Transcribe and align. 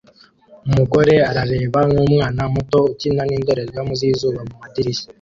Umugore 0.67 1.13
arareba 1.29 1.79
nkumwana 1.89 2.43
muto 2.53 2.77
ukina 2.91 3.21
nindorerwamo 3.25 3.91
zizuba 3.99 4.39
mumadirishya 4.47 5.07